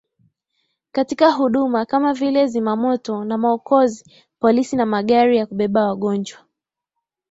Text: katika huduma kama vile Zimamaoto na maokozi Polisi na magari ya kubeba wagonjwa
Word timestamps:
katika 0.91 1.31
huduma 1.31 1.85
kama 1.85 2.13
vile 2.13 2.47
Zimamaoto 2.47 3.23
na 3.25 3.37
maokozi 3.37 4.05
Polisi 4.39 4.75
na 4.75 4.85
magari 4.85 5.37
ya 5.37 5.45
kubeba 5.45 5.85
wagonjwa 5.87 6.39